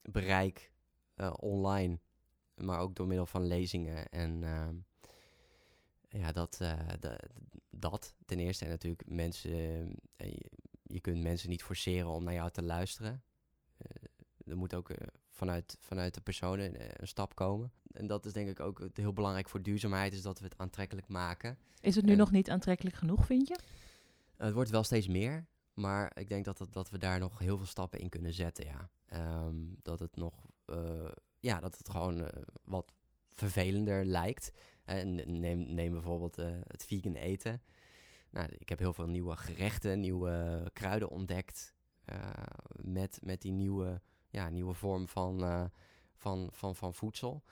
[0.02, 0.72] bereik
[1.40, 2.00] online,
[2.56, 4.10] maar ook door middel van lezingen.
[4.10, 4.76] En ehm,
[6.10, 6.62] ja, dat,
[7.70, 8.64] dat ten eerste.
[8.64, 9.52] En natuurlijk mensen,
[10.18, 10.52] je,
[10.84, 13.24] je kunt mensen niet forceren om naar jou te luisteren.
[14.46, 14.92] er moet ook
[15.30, 17.72] vanuit, vanuit de personen een stap komen.
[17.92, 21.08] En dat is denk ik ook heel belangrijk voor duurzaamheid, is dat we het aantrekkelijk
[21.08, 21.58] maken.
[21.82, 23.60] Is het nu nog niet aantrekkelijk genoeg, vind je?
[24.38, 27.58] het wordt wel steeds meer, maar ik denk dat, het, dat we daar nog heel
[27.58, 28.90] veel stappen in kunnen zetten, ja.
[29.06, 32.28] Ehm, dat het nog, uh, ja, dat het gewoon uh,
[32.64, 32.94] wat
[33.34, 34.52] vervelender lijkt.
[35.26, 37.62] Neem, neem bijvoorbeeld uh, het vegan eten.
[38.30, 41.74] Nou, ik heb heel veel nieuwe gerechten, nieuwe kruiden ontdekt.
[42.82, 45.70] met, met die nieuwe, ja, nieuwe vorm van,
[46.16, 47.44] van, van, van voedsel.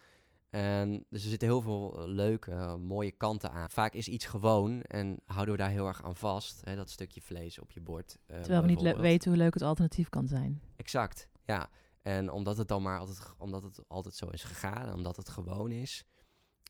[0.50, 3.69] En dus er zitten heel veel eh, leuke, eh, mooie kanten aan.
[3.69, 6.62] Vaak is iets gewoon en houden we daar heel erg aan vast.
[6.63, 8.17] Hè, dat stukje vlees op je bord.
[8.28, 10.62] Uh, Terwijl we niet weten hoe leuk het alternatief kan zijn.
[10.76, 11.69] Exact, ja.
[12.02, 15.71] En omdat het dan maar altijd, omdat het altijd zo is gegaan, omdat het gewoon
[15.71, 16.06] is,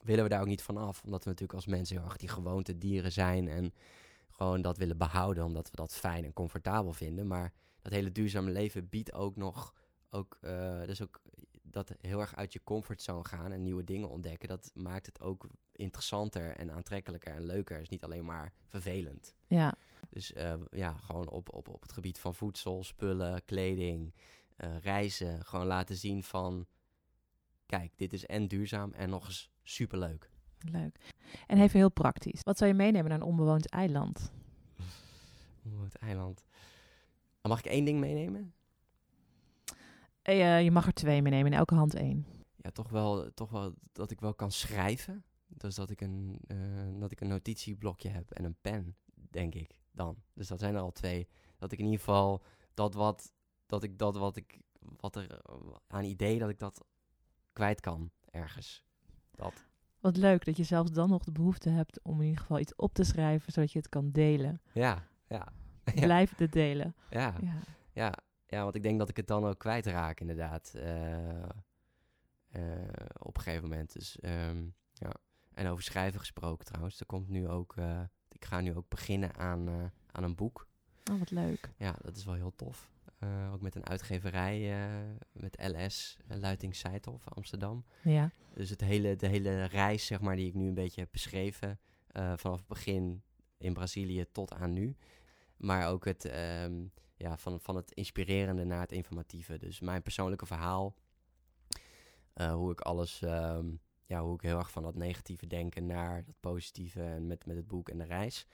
[0.03, 1.03] willen we daar ook niet van af.
[1.03, 3.73] Omdat we natuurlijk als mensen heel erg die gewoonte dieren zijn en
[4.29, 7.27] gewoon dat willen behouden, omdat we dat fijn en comfortabel vinden.
[7.27, 9.73] Maar dat hele duurzame leven biedt ook nog,
[10.10, 11.21] ook, uh, dus ook
[11.62, 15.47] dat heel erg uit je comfortzone gaan en nieuwe dingen ontdekken, dat maakt het ook
[15.71, 17.75] interessanter en aantrekkelijker en leuker.
[17.75, 19.36] Het is niet alleen maar vervelend.
[19.47, 19.75] Ja.
[20.10, 24.13] Dus uh, ja, gewoon op, op, op het gebied van voedsel, spullen, kleding,
[24.57, 25.45] uh, reizen.
[25.45, 26.67] Gewoon laten zien van,
[27.65, 30.30] kijk, dit is en duurzaam en nog eens superleuk.
[30.60, 30.99] Leuk.
[31.47, 32.41] En even heel praktisch.
[32.43, 34.32] Wat zou je meenemen naar een onbewoond eiland?
[35.63, 36.43] Onbewoond eiland.
[37.41, 38.53] Mag ik één ding meenemen?
[40.23, 42.25] Uh, je mag er twee meenemen, in elke hand één.
[42.56, 45.23] Ja, toch wel, toch wel dat ik wel kan schrijven.
[45.47, 49.80] Dus dat ik, een, uh, dat ik een notitieblokje heb en een pen, denk ik
[49.91, 50.23] dan.
[50.34, 51.27] Dus dat zijn er al twee.
[51.58, 53.34] Dat ik in ieder geval dat wat,
[53.65, 55.41] dat ik dat wat ik, wat er
[55.88, 56.86] aan idee, dat ik dat
[57.53, 58.87] kwijt kan ergens.
[59.38, 59.65] Dat.
[60.00, 62.76] Wat leuk dat je zelfs dan nog de behoefte hebt om in ieder geval iets
[62.76, 64.62] op te schrijven, zodat je het kan delen.
[64.73, 65.47] Ja, ja.
[65.95, 66.95] Blijf het delen.
[67.10, 67.60] Ja, ja.
[67.93, 68.13] ja.
[68.45, 70.73] Ja, want ik denk dat ik het dan ook kwijtraak, inderdaad.
[70.76, 70.84] Uh,
[72.52, 72.88] uh,
[73.19, 73.93] op een gegeven moment.
[73.93, 75.12] Dus um, ja.
[75.54, 77.00] En over schrijven gesproken trouwens.
[77.00, 77.76] Er komt nu ook.
[77.76, 80.67] Uh, ik ga nu ook beginnen aan, aan een boek.
[81.12, 81.73] Oh, wat leuk.
[81.78, 82.89] Ja, dat is wel heel tof.
[83.51, 84.75] Ook met een uitgeverij,
[85.32, 87.86] met LS, Luiting Seithof, Amsterdam.
[88.03, 88.32] Ja.
[88.53, 91.80] Dus het hele, de hele reis, zeg maar, die ik nu een beetje heb beschreven.
[92.13, 93.21] vanaf het begin
[93.58, 94.95] in Brazilië tot aan nu.
[95.58, 96.32] Maar ook het.
[96.63, 99.58] Um, ja, van, van het inspirerende naar het informatieve.
[99.58, 100.95] Dus mijn persoonlijke verhaal.
[102.36, 106.23] Uh, hoe ik alles, um, ja, hoe ik heel erg van dat negatieve denken naar
[106.25, 108.47] dat positieve en met, met het boek en de reis.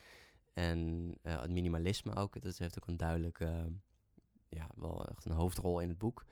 [0.53, 2.41] En uh, het minimalisme ook.
[2.41, 3.71] Dat heeft ook een duidelijke,
[4.53, 6.25] ja, wel echt een hoofdrol in het boek.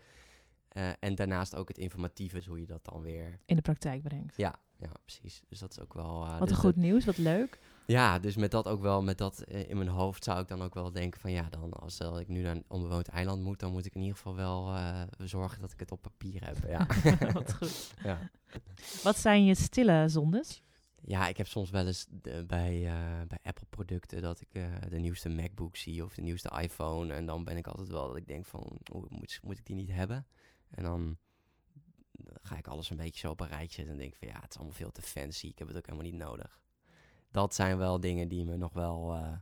[0.74, 3.40] Uh, en daarnaast ook het informatieve, dus hoe je dat dan weer...
[3.46, 4.38] In de praktijk brengt.
[4.38, 5.42] Ja, ja precies.
[5.48, 6.20] Dus dat is ook wel...
[6.20, 7.60] wat dus een goed nieuws, wat leuk.
[7.86, 10.62] Ja, dus met dat ook wel, met dat eh, in mijn hoofd zou ik dan
[10.62, 13.72] ook wel denken van ja, dan als ik nu naar een onbewoond eiland moet, dan
[13.72, 14.76] moet ik in ieder geval wel
[15.18, 16.58] zorgen dat ik het op papier heb.
[16.68, 16.88] Ja.
[17.34, 17.94] Wat goed.
[18.04, 18.30] Ja.
[19.04, 20.64] Wat zijn je stille zondes?
[21.02, 24.54] Ja, ik heb soms wel eens de, bij, uh, bij Apple producten dat ik
[24.90, 27.14] de nieuwste MacBook zie of de nieuwste iPhone.
[27.14, 29.76] En dan ben ik altijd wel dat ik denk van, oh, moet, moet ik die
[29.76, 30.28] niet hebben?
[30.70, 31.18] En dan
[32.42, 34.50] ga ik alles een beetje zo op een rijtje zetten en denk van ja, het
[34.50, 35.48] is allemaal veel te fancy.
[35.48, 36.62] Ik heb het ook helemaal niet nodig
[37.32, 39.34] dat zijn wel dingen die me nog wel, uh,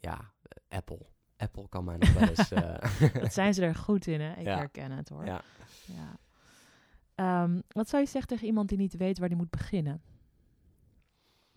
[0.00, 0.32] ja,
[0.68, 1.06] Apple.
[1.36, 2.48] Apple kan mij nog wel eens...
[3.22, 4.34] Dat zijn ze er goed in, hè?
[4.34, 5.24] Ik herken het, hoor.
[5.24, 5.42] Ja.
[5.84, 7.42] ja.
[7.42, 10.02] Um, wat zou je zeggen tegen iemand die niet weet waar die moet beginnen?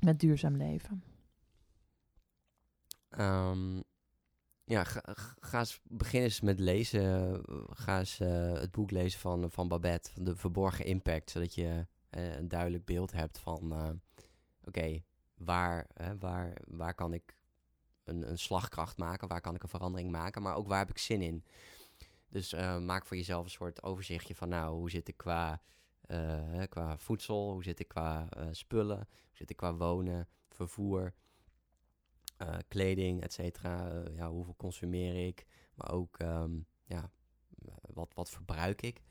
[0.01, 1.03] Met duurzaam leven.
[3.19, 3.83] Um,
[4.63, 5.01] ja, ga,
[5.39, 7.41] ga, eens beginnen eens met lezen.
[7.69, 11.87] Ga eens uh, het boek lezen van, van Babette, van de verborgen impact, zodat je
[12.17, 13.99] uh, een duidelijk beeld hebt van,
[14.63, 15.03] oké,
[15.37, 15.87] waar,
[16.19, 17.35] waar, waar kan ik
[18.03, 20.97] een, een slagkracht maken, waar kan ik een verandering maken, maar ook waar heb ik
[20.97, 21.45] zin in.
[22.29, 25.61] Dus maak voor jezelf een soort overzichtje van, nou, hoe zit ik qua
[26.11, 27.51] eh, qua voedsel?
[27.51, 28.97] Hoe zit ik qua eh, spullen?
[28.97, 31.13] Hoe zit ik qua wonen, vervoer,
[32.37, 34.03] eh, kleding, et cetera?
[34.15, 35.45] Ja, hoeveel consumeer ik?
[35.75, 36.51] Maar ook, ehm,
[36.83, 37.11] ja,
[37.93, 39.01] wat, wat verbruik ik?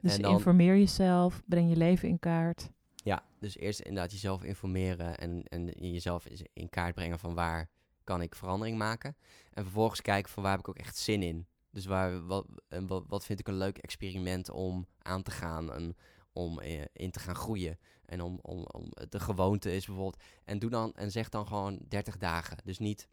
[0.00, 2.70] Dus En dan- informeer jezelf, breng je leven in kaart.
[2.94, 7.68] Ja, dus eerst inderdaad jezelf informeren en, en jezelf in kaart brengen van waar
[8.04, 9.16] kan ik verandering maken.
[9.52, 11.46] En vervolgens kijken van waar heb ik ook echt zin in.
[11.70, 15.72] Dus waar, wat, en wat, wat vind ik een leuk experiment om aan te gaan
[15.72, 15.96] en
[16.36, 17.78] om eh, in te gaan groeien.
[18.06, 20.22] En om, om, om de gewoonte is bijvoorbeeld.
[20.44, 22.56] En doe dan en zeg dan gewoon 30 dagen.
[22.64, 23.08] Dus niet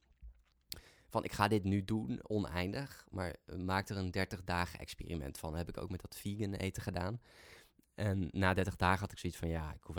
[1.14, 3.06] van ik ga dit nu doen, oneindig.
[3.10, 5.50] Maar eh, maak er een 30 dagen experiment van.
[5.50, 7.22] Dat heb ik ook met dat vegan eten gedaan.
[7.96, 9.96] En na 30 dagen had ik zoiets van, ja, ik hoef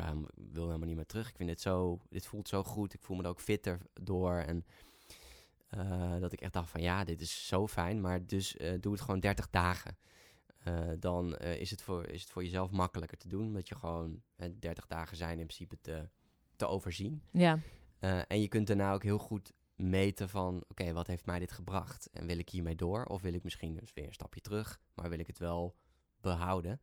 [0.53, 1.29] wil helemaal niet meer terug.
[1.29, 2.95] Ik vind dit zo, dit voelt zo goed.
[2.95, 4.35] Ik voel me er ook fitter door.
[4.35, 4.65] En
[5.69, 8.01] eh, dat ik echt dacht van, ja, dit is zo fijn.
[8.01, 9.97] Maar dus eh, doe het gewoon 30 dagen.
[10.65, 13.47] Eh, dan eh, is, het voor, is het voor jezelf makkelijker te doen.
[13.47, 16.09] Omdat je gewoon eh, 30 dagen zijn in principe te,
[16.57, 17.23] te overzien.
[17.31, 17.59] Ja,
[17.99, 21.53] Eh, en je kunt daarna ook heel goed meten van, oké, wat heeft mij dit
[21.53, 22.11] gebracht?
[22.13, 23.05] En wil ik hiermee door?
[23.05, 25.77] Of wil ik misschien dus weer een stapje terug, maar wil ik het wel
[26.21, 26.81] behouden?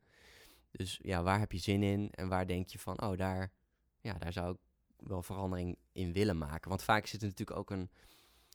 [0.70, 2.10] Dus ja, waar heb je zin in?
[2.10, 3.52] En waar denk je van, oh, daar,
[4.00, 4.58] ja, daar zou ik
[4.96, 6.68] wel verandering in willen maken?
[6.68, 7.90] Want vaak zit er natuurlijk ook een,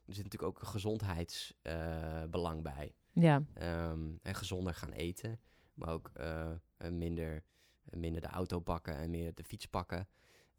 [0.06, 2.94] er zit natuurlijk ook een gezondheidsbelang bij.
[3.20, 3.44] Ja.
[3.54, 5.40] Ehm, en gezonder gaan eten.
[5.78, 7.44] Maar ook eh, minder,
[7.84, 10.08] minder de auto pakken en meer de fiets pakken.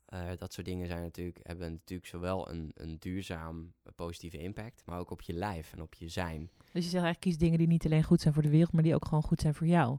[0.04, 4.82] Eh, dat soort dingen zijn natuurlijk, hebben natuurlijk zowel een, een duurzaam eh, positieve impact,
[4.86, 6.50] maar ook op je lijf en op je zijn.
[6.58, 8.82] Dus je zegt eigenlijk kies dingen die niet alleen goed zijn voor de wereld, maar
[8.82, 9.98] die ook gewoon goed zijn voor jou.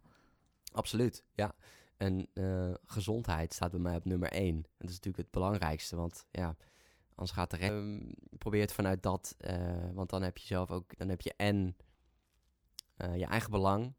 [0.71, 1.55] Absoluut, ja.
[1.97, 2.27] En
[2.85, 4.55] gezondheid staat bij mij op nummer één.
[4.55, 6.55] En dat is natuurlijk het belangrijkste, want ja,
[7.09, 7.71] anders gaat de rest...
[7.71, 7.99] Ehm,
[8.37, 9.37] probeer het vanuit dat,
[9.93, 11.75] want dan heb je zelf ook, dan heb je en
[12.99, 13.93] eh, je eigen belang.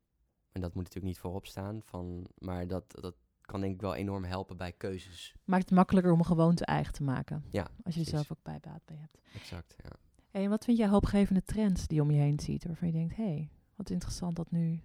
[0.53, 3.95] En dat moet natuurlijk niet voorop staan, van, maar dat, dat kan denk ik wel
[3.95, 5.35] enorm helpen bij keuzes.
[5.45, 7.45] Maakt het makkelijker om een gewoonte eigen te maken.
[7.51, 9.19] Ja, Als je er zelf ook bij baat bij hebt.
[9.35, 9.91] Exact, ja.
[10.31, 13.17] Hey, en wat vind jij hoopgevende trends die om je heen ziet, waarvan je denkt,
[13.17, 14.81] hé, hey, wat interessant dat nu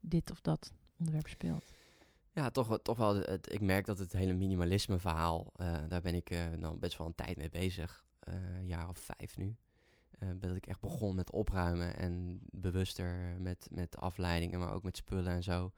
[0.00, 1.72] dit of dat onderwerp speelt.
[2.32, 3.14] Ja, toch, wel- toch wel.
[3.14, 6.98] Het, ik merk dat het hele minimalisme verhaal, eh, daar ben ik eh nou best
[6.98, 8.04] wel een tijd mee bezig.
[8.20, 9.56] Een jaar of vijf nu.
[10.20, 14.96] Eh, dat ik echt begon met opruimen en bewuster met, met afleidingen, maar ook met
[14.96, 15.72] spullen en zo.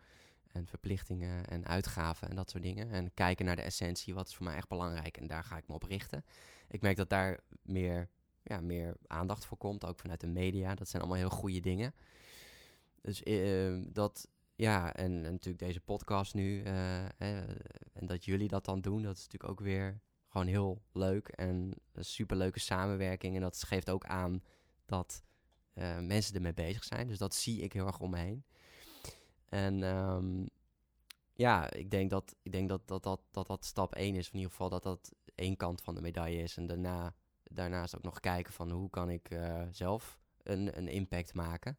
[0.47, 2.91] En verplichtingen en uitgaven en dat soort dingen.
[2.91, 5.69] En kijken naar de essentie, wat is voor mij echt belangrijk en daar ga ik
[5.69, 6.25] me op richten.
[6.69, 8.09] Ik merk dat daar meer,
[8.43, 10.75] ja, meer aandacht voor komt, ook vanuit de media.
[10.75, 11.95] Dat zijn allemaal heel goede dingen.
[13.01, 16.63] Dus eh, dat, ja, en, natuurlijk deze podcast nu.
[16.63, 17.05] eh,
[17.93, 20.01] en dat jullie dat dan doen, dat is natuurlijk ook weer
[20.33, 21.29] gewoon heel leuk.
[21.29, 23.35] En een superleuke samenwerking.
[23.35, 24.42] En dat geeft ook aan
[24.87, 25.25] dat
[25.73, 27.07] eh, mensen ermee bezig zijn.
[27.07, 28.45] Dus dat zie ik heel erg om me heen.
[29.49, 30.47] En ehm,
[31.33, 34.27] ja, ik denk dat ik denk dat, dat, dat, dat dat stap één is.
[34.27, 36.57] In ieder geval dat dat één kant van de medaille is.
[36.57, 41.35] En daarna, daarnaast ook nog kijken van hoe kan ik eh, zelf een, een impact
[41.35, 41.79] maken.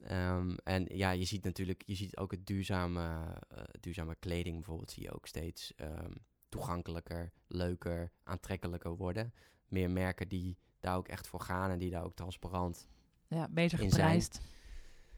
[0.00, 4.90] Ehm, en ja, je ziet natuurlijk, je ziet ook het duurzame, eh, duurzame kleding bijvoorbeeld,
[4.90, 6.12] zie je ook steeds ehm,
[6.54, 9.34] toegankelijker, leuker, aantrekkelijker worden.
[9.68, 12.88] Meer merken die daar ook echt voor gaan en die daar ook transparant.
[13.28, 14.40] Ja, beter geprijsd.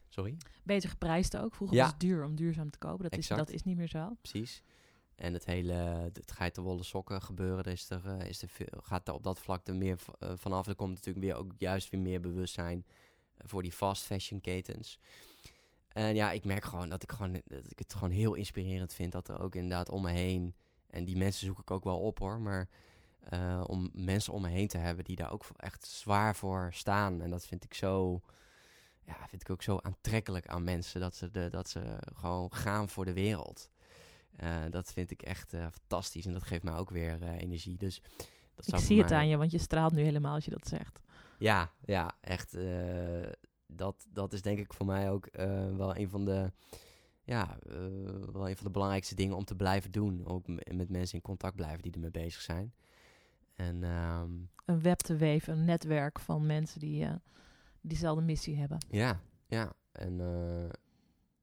[0.07, 0.37] Sorry?
[0.63, 1.55] Beter geprijsd ook.
[1.55, 1.83] Vroeger Ja.
[1.83, 3.03] was het duur om duurzaam te kopen.
[3.09, 4.15] Dat is, dat is niet meer zo.
[4.21, 4.61] Precies.
[5.15, 5.73] En het hele
[6.13, 9.39] het geitenwolle sokken gebeuren, er is er, eh, is er veel, gaat er op dat
[9.39, 10.67] vlak er meer eh, vanaf.
[10.67, 12.85] Er komt natuurlijk weer ook juist weer meer bewustzijn
[13.37, 14.99] voor die fast fashion ketens.
[15.87, 19.11] En ja, ik merk gewoon dat ik, gewoon dat ik het gewoon heel inspirerend vind
[19.11, 20.55] dat er ook inderdaad om me heen,
[20.89, 22.69] en die mensen zoek ik ook wel op hoor, maar
[23.19, 27.21] eh, om mensen om me heen te hebben die daar ook echt zwaar voor staan.
[27.21, 28.21] En dat vind ik zo,
[29.05, 32.89] ja, vind ik ook zo aantrekkelijk aan mensen, dat ze, de, dat ze gewoon gaan
[32.89, 33.69] voor de wereld.
[34.35, 37.77] Eh, dat vind ik echt eh, fantastisch en dat geeft mij ook weer energie.
[37.77, 38.01] Dus
[38.55, 40.99] dat Ik zie het aan je, want je straalt nu helemaal als je dat zegt.
[41.37, 42.57] Ja, ja, echt.
[43.67, 45.29] dat, dat is denk ik voor mij ook
[45.77, 46.51] wel een van de,
[47.27, 47.75] ja, eh,
[48.31, 50.25] wel een van de belangrijkste dingen om te blijven doen.
[50.25, 52.73] Ook met mensen in contact blijven die ermee bezig zijn.
[53.55, 54.31] En ehm,
[54.65, 57.13] Een web te weven, een netwerk van mensen die eh,
[57.81, 58.77] diezelfde missie hebben.
[58.89, 59.73] ja, ja.
[59.91, 60.69] En eh,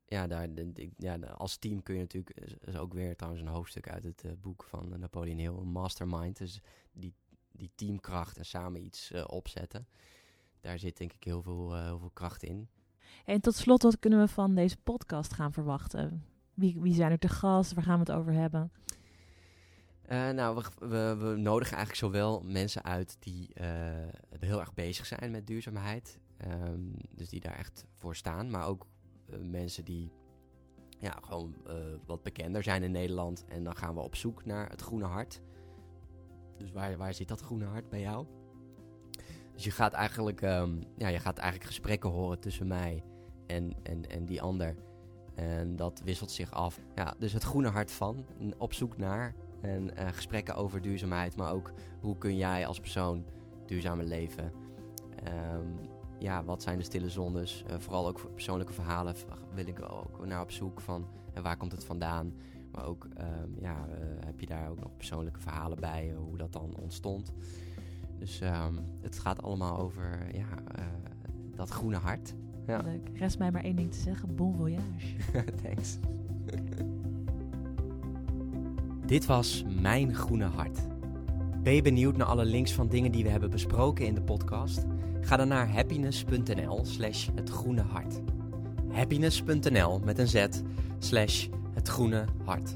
[0.07, 3.17] ja, daar, de- ik- ja, de- als team kun je natuurlijk, is, is ook weer
[3.17, 6.37] trouwens een hoofdstuk uit het boek van Napoleon Hill, een mastermind.
[6.37, 6.61] Dus
[6.93, 7.15] die,
[7.53, 9.87] die teamkracht en samen iets eh, opzetten.
[10.61, 12.69] Daar zit denk ik heel veel, eh, heel veel kracht in.
[13.25, 16.25] En tot slot, wat kunnen we van deze podcast gaan verwachten?
[16.55, 17.75] Wie, wie zijn er te gast?
[17.75, 18.73] Waar gaan we het over hebben?
[20.03, 23.69] Eh, nou, we, we, nodigen eigenlijk zowel mensen uit die eh,
[24.39, 26.19] heel erg bezig zijn met duurzaamheid.
[26.37, 28.51] ehm, dus die daar echt voor staan.
[28.51, 28.87] Maar ook
[29.31, 30.13] eh, mensen die
[30.99, 31.55] ja, gewoon
[32.07, 33.45] wat bekender zijn in Nederland.
[33.49, 35.41] En dan gaan we op zoek naar het groene hart.
[36.59, 38.27] Dus waar, waar zit dat groene hart bij jou?
[39.53, 43.03] Dus je gaat eigenlijk, ehm, ja, je gaat eigenlijk gesprekken horen tussen mij
[43.47, 44.75] en, en, en die ander.
[45.35, 46.81] En dat wisselt zich af.
[46.95, 48.25] Ja, dus het groene hart van,
[48.59, 49.35] op zoek naar.
[49.61, 53.25] En eh, gesprekken over duurzaamheid, maar ook hoe kun jij als persoon
[53.67, 54.53] duurzamer leven.
[55.25, 55.67] Ehm,
[56.19, 57.65] ja, wat zijn de stille zondes?
[57.71, 59.15] Uh, vooral ook voor persoonlijke verhalen
[59.55, 62.35] wil ik ook naar op zoek van en waar komt het vandaan.
[62.73, 63.87] Maar ook ehm, ja,
[64.25, 67.33] heb je daar ook nog persoonlijke verhalen bij, hoe dat dan ontstond.
[68.19, 70.47] Dus um, het gaat allemaal over ja,
[71.55, 72.35] dat groene hart.
[72.67, 72.81] Ja.
[72.83, 73.09] Leuk.
[73.15, 74.35] Rest mij maar één ding te zeggen.
[74.35, 75.17] Bon voyage.
[75.63, 75.99] Thanks.
[79.07, 80.79] Dit was Mijn Groene Hart.
[81.63, 84.85] Ben je benieuwd naar alle links van dingen die we hebben besproken in de podcast?
[85.21, 88.21] Ga dan naar happiness.nl slash het groene hart.
[88.91, 90.47] Happiness.nl met een z
[90.99, 92.75] slash het groene hart.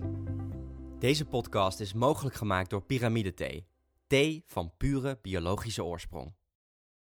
[0.98, 3.66] Deze podcast is mogelijk gemaakt door Pyramide Thee.
[4.06, 6.37] Thee van pure biologische oorsprong.